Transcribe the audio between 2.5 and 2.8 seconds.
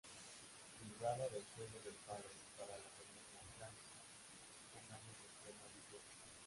para